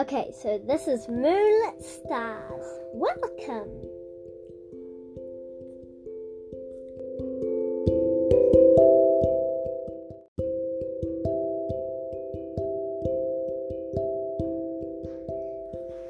[0.00, 2.62] Okay, so this is Moonlit Stars.
[2.94, 3.68] Welcome.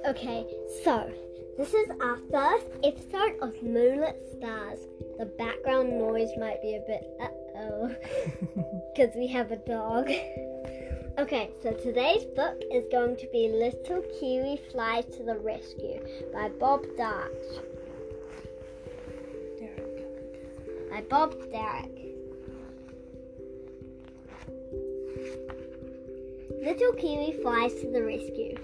[0.07, 0.45] Okay,
[0.85, 1.11] so
[1.57, 4.81] this is our first episode of Moonlit Stars.
[5.19, 7.97] The background noise might be a bit uh oh,
[8.95, 10.11] because we have a dog.
[11.19, 16.01] Okay, so today's book is going to be Little Kiwi Flies to the Rescue
[16.33, 17.59] by Bob Darch.
[20.89, 22.15] By Bob Darroch.
[26.63, 28.57] Little Kiwi flies to the rescue.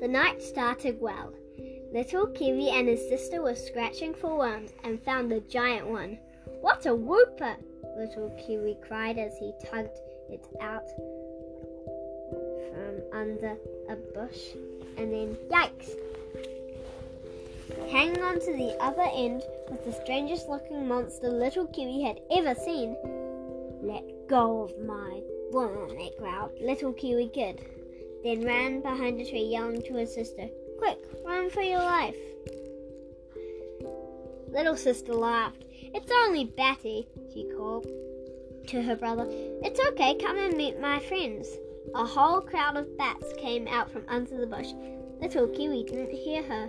[0.00, 1.34] The night started well.
[1.92, 6.18] Little Kiwi and his sister were scratching for worms and found a giant one.
[6.62, 7.56] What a whooper!
[7.98, 9.98] Little Kiwi cried as he tugged
[10.30, 10.86] it out
[12.72, 13.56] from under
[13.88, 14.54] a bush
[14.96, 15.96] and then yikes!
[17.90, 22.54] Hanging on to the other end was the strangest looking monster little Kiwi had ever
[22.54, 22.96] seen.
[23.82, 26.52] Let go of my worm, it growled.
[26.60, 27.64] Little Kiwi kid,
[28.24, 32.16] then ran behind a tree yelling to his sister, Quick, run for your life!
[34.48, 35.64] Little sister laughed.
[35.70, 37.86] It's only Batty, she called
[38.68, 39.26] to her brother.
[39.28, 41.48] It's okay, come and meet my friends.
[41.94, 44.72] A whole crowd of bats came out from under the bush.
[45.20, 46.68] Little Kiwi didn't hear her.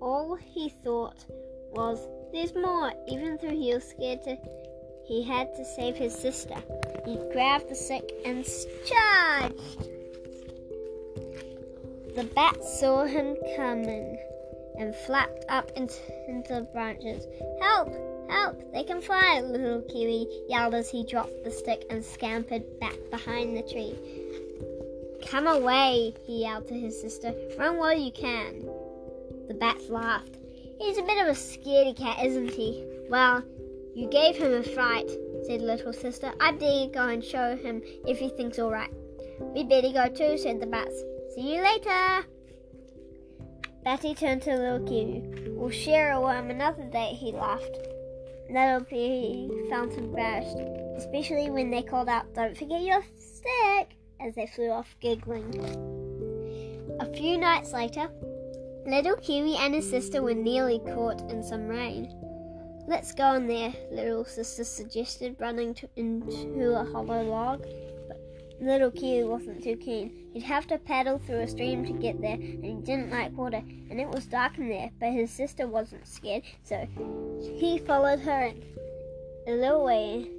[0.00, 1.24] All he thought
[1.72, 4.36] was, There's more, even though he was scared to.
[5.04, 6.56] He had to save his sister.
[7.06, 8.44] He grabbed the stick and
[8.84, 9.88] charged.
[12.14, 14.18] The bats saw him coming
[14.78, 15.96] and flapped up into,
[16.28, 17.26] into the branches.
[17.60, 18.11] Help!
[18.28, 18.72] Help!
[18.72, 19.40] They can fly!
[19.40, 23.94] Little Kiwi yelled as he dropped the stick and scampered back behind the tree.
[25.26, 26.14] Come away!
[26.26, 27.34] he yelled to his sister.
[27.58, 28.66] Run while you can.
[29.48, 30.36] The bats laughed.
[30.78, 32.84] He's a bit of a scaredy cat, isn't he?
[33.08, 33.42] Well,
[33.94, 35.10] you gave him a fright,
[35.46, 36.32] said little sister.
[36.40, 38.90] I'd better go and show him if he thinks all right.
[39.54, 41.02] We'd better go too, said the bats.
[41.34, 42.26] See you later.
[43.84, 45.50] Batty turned to little Kiwi.
[45.50, 47.91] We'll share a worm another day, he laughed.
[48.52, 50.58] Little be felt embarrassed,
[50.98, 55.58] especially when they called out, Don't forget your stick, as they flew off giggling.
[57.00, 58.10] A few nights later,
[58.86, 62.14] Little Kiwi and his sister were nearly caught in some rain.
[62.86, 67.64] Let's go in there, little sister suggested, running to, into a hollow log.
[68.62, 70.28] Little Kiwi wasn't too keen.
[70.32, 73.60] He'd have to paddle through a stream to get there, and he didn't like water,
[73.90, 74.88] and it was dark in there.
[75.00, 76.86] But his sister wasn't scared, so
[77.58, 78.52] he followed her
[79.48, 80.30] a little way.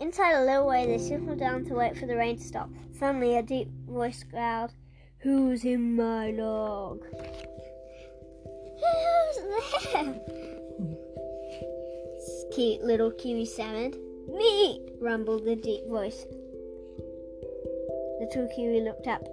[0.00, 2.70] Inside a little way, they settled down to wait for the rain to stop.
[2.98, 4.72] Suddenly, a deep voice growled,
[5.18, 7.04] Who's in my log?
[8.80, 9.36] Who's
[9.92, 10.18] there?
[12.54, 13.92] Cute little Kiwi salmon.
[14.28, 14.80] Me!
[14.98, 16.24] rumbled the deep voice.
[18.22, 19.26] Little Kiwi looked up,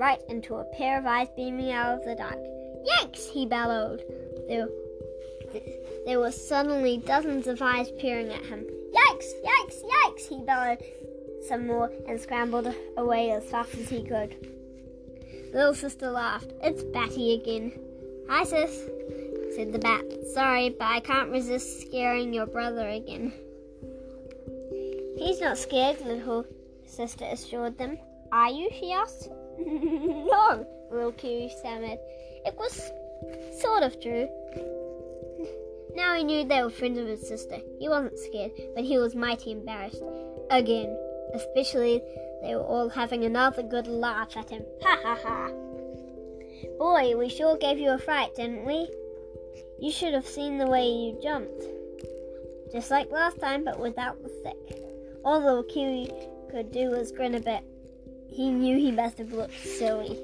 [0.00, 2.36] right into a pair of eyes beaming out of the dark.
[2.84, 3.28] Yanks!
[3.32, 4.02] he bellowed.
[4.48, 4.66] There,
[6.04, 8.66] there were suddenly dozens of eyes peering at him.
[8.92, 9.30] Yikes!
[9.44, 9.82] Yikes!
[9.84, 10.28] Yikes!
[10.28, 10.82] he bellowed
[11.46, 14.34] some more and scrambled away as fast as he could.
[15.54, 16.52] Little sister laughed.
[16.60, 17.70] It's Batty again.
[18.28, 18.82] Hi, sis,
[19.54, 20.02] said the bat.
[20.34, 23.32] Sorry, but I can't resist scaring your brother again.
[25.16, 26.46] He's not scared, little
[26.84, 27.96] sister assured them.
[28.32, 28.68] Are you?
[28.72, 29.30] she asked.
[29.58, 31.98] no, little Kiwi stammered.
[32.44, 32.92] It was
[33.60, 34.28] sort of true.
[35.94, 37.56] Now he knew they were friends of his sister.
[37.78, 40.02] He wasn't scared, but he was mighty embarrassed.
[40.50, 40.96] Again,
[41.34, 42.02] especially
[42.42, 44.64] they were all having another good laugh at him.
[44.82, 45.50] Ha ha ha!
[46.78, 48.88] Boy, we sure gave you a fright, didn't we?
[49.80, 51.64] You should have seen the way you jumped.
[52.70, 54.82] Just like last time, but without the stick.
[55.24, 56.10] All little Kiwi
[56.50, 57.62] could do was grin a bit.
[58.28, 60.18] He knew he must have looked silly.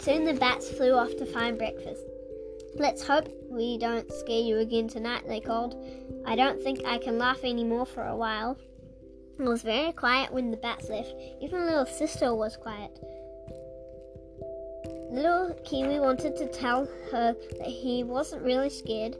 [0.00, 2.02] Soon the bats flew off to find breakfast.
[2.74, 5.76] Let's hope we don't scare you again tonight, they called.
[6.26, 8.56] I don't think I can laugh any more for a while.
[9.38, 11.14] It was very quiet when the bats left.
[11.40, 12.98] Even little sister was quiet.
[15.10, 19.16] Little Kiwi wanted to tell her that he wasn't really scared,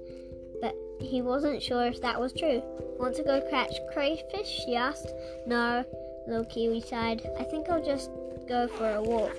[0.60, 2.62] but he wasn't sure if that was true.
[2.98, 4.62] Want to go catch crayfish?
[4.64, 5.12] she asked.
[5.46, 5.84] No,
[6.26, 7.22] little Kiwi sighed.
[7.38, 8.10] I think I'll just
[8.48, 9.36] go for a walk.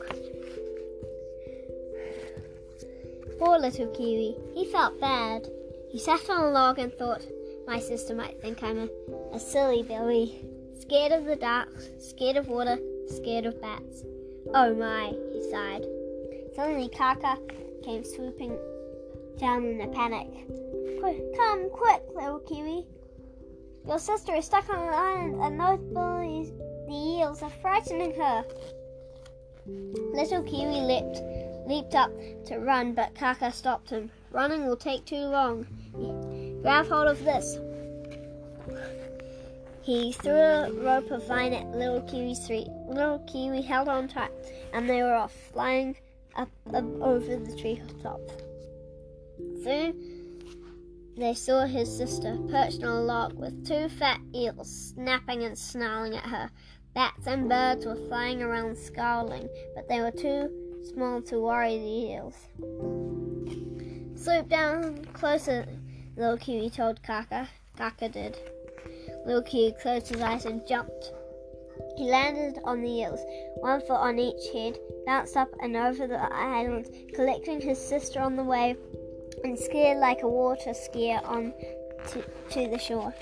[3.40, 4.36] Poor little Kiwi.
[4.54, 5.48] He felt bad.
[5.90, 7.22] He sat on a log and thought,
[7.68, 10.46] my sister might think I'm a, a silly Billy.
[10.80, 11.70] Scared of the dark,
[12.00, 12.78] scared of water,
[13.08, 14.04] scared of bats.
[14.54, 15.86] Oh my, he sighed.
[16.56, 17.38] Suddenly, Kaka
[17.84, 18.58] came swooping
[19.40, 20.28] down in a panic.
[21.00, 22.86] Quick, come quick, little Kiwi.
[23.88, 26.52] Your sister is stuck on an island and those bullies,
[26.88, 28.46] the eels, are frightening her.
[29.66, 31.22] Little Kiwi leaped,
[31.68, 32.12] leaped up
[32.46, 34.12] to run, but Kaka stopped him.
[34.32, 35.66] Running will take too long.
[36.62, 37.58] Grab hold of this.
[39.82, 42.70] He threw a rope of vine at little Kiwi's feet.
[42.88, 44.32] Little Kiwi held on tight,
[44.74, 45.98] and they were off, flying
[46.36, 48.22] up, up over the tree top.
[49.64, 50.13] Soon
[51.18, 56.16] they saw his sister perched on a log with two fat eels snapping and snarling
[56.16, 56.50] at her.
[56.94, 60.50] Bats and birds were flying around scowling, but they were too
[60.94, 62.36] small to worry the eels.
[64.16, 65.66] Slope down closer,
[66.16, 67.50] little Kiwi told Kaka.
[67.78, 68.38] Kaka did.
[69.26, 71.12] Little Kiwi closed his eyes and jumped.
[71.98, 73.20] He landed on the eels,
[73.58, 78.36] one foot on each head, bounced up and over the island, collecting his sister on
[78.36, 78.76] the way,
[79.44, 81.54] and skied like a water skier on
[82.08, 83.14] to, to the shore.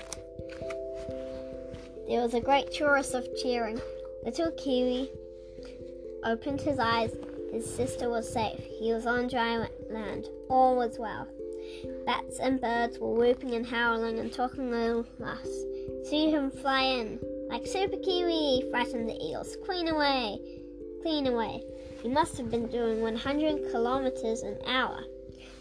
[2.08, 3.80] There was a great chorus of cheering.
[4.24, 5.10] Little Kiwi
[6.24, 7.14] opened his eyes.
[7.52, 8.60] His sister was safe.
[8.78, 10.28] He was on dry land.
[10.48, 11.26] All was well.
[12.06, 15.64] Bats and birds were whooping and howling and talking little laughs.
[16.08, 17.18] See him fly in.
[17.48, 19.56] Like Super Kiwi, frightened the eels.
[19.64, 20.38] Clean away,
[21.02, 21.62] clean away.
[22.02, 25.04] He must have been doing 100 kilometers an hour.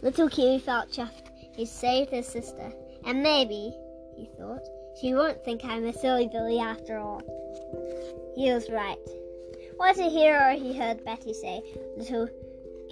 [0.02, 1.30] Little Kiwi felt chuffed.
[1.56, 2.72] He saved his sister.
[3.06, 3.74] And maybe,
[4.16, 4.68] he thought,
[5.00, 7.22] she won't think I'm a silly Billy after all.
[8.36, 8.98] He was right.
[9.78, 11.62] What a hero, he heard Batty say.
[11.98, 12.30] Little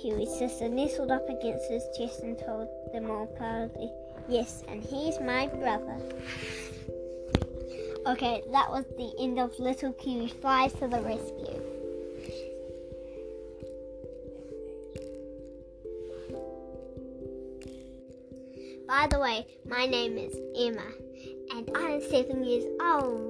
[0.01, 3.91] Kiwi's sister nestled up against his chest and told them all proudly,
[4.27, 5.97] Yes, and he's my brother.
[8.07, 11.58] Okay, that was the end of Little Kiwi Flies to the Rescue.
[18.89, 20.81] By the way, my name is Emma,
[21.51, 23.28] and I'm seven years old.